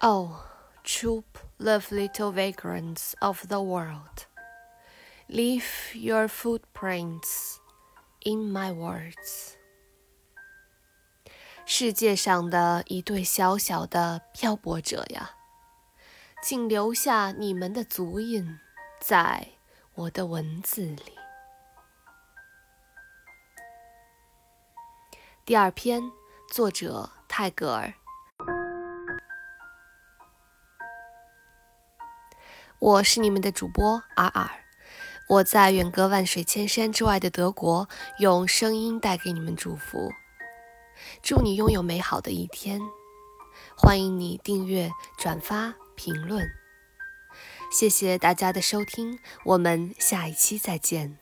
[0.00, 0.44] Oh,
[0.84, 4.26] troop love little vagrants of the world,
[5.28, 7.58] leave your footprints
[8.20, 9.56] in my words.
[11.66, 15.32] 世界上的一对小小的漂泊者呀，
[16.44, 18.60] 请留下你们的足印
[19.00, 19.48] 在
[19.94, 21.18] 我的文字里。
[25.44, 26.12] 第二篇，
[26.52, 27.92] 作者泰戈尔。
[32.80, 34.48] 我是你们的主播尔尔，
[35.28, 37.88] 我在远隔万水千山之外的德国，
[38.20, 40.12] 用声音带给你们祝福。
[41.20, 42.80] 祝你拥有美好的一天！
[43.76, 46.48] 欢迎你订阅、转发、评论，
[47.72, 51.18] 谢谢大家的收听，我们下一期再见。